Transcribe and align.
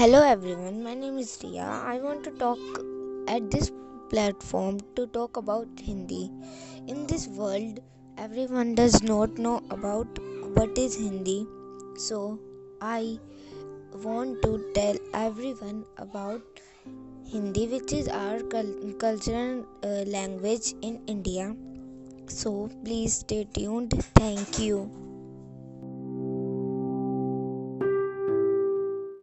Hello 0.00 0.20
everyone, 0.26 0.82
my 0.82 0.94
name 0.94 1.18
is 1.18 1.38
Ria. 1.42 1.64
I 1.92 1.98
want 1.98 2.24
to 2.24 2.30
talk 2.42 2.58
at 3.28 3.50
this 3.50 3.70
platform 4.08 4.78
to 4.96 5.06
talk 5.08 5.36
about 5.36 5.68
Hindi. 5.78 6.30
In 6.86 7.06
this 7.06 7.26
world, 7.28 7.80
everyone 8.16 8.74
does 8.74 9.02
not 9.02 9.36
know 9.36 9.60
about 9.68 10.06
what 10.54 10.78
is 10.78 10.96
Hindi. 10.96 11.46
So, 11.98 12.38
I 12.80 13.18
want 14.02 14.40
to 14.44 14.72
tell 14.74 14.96
everyone 15.12 15.84
about 15.98 16.40
Hindi, 17.26 17.66
which 17.66 17.92
is 17.92 18.08
our 18.08 18.40
cultural 19.04 19.66
uh, 19.84 20.04
language 20.16 20.72
in 20.80 20.98
India. 21.08 21.54
So, 22.26 22.70
please 22.86 23.18
stay 23.18 23.44
tuned. 23.52 24.02
Thank 24.14 24.58
you. 24.58 25.09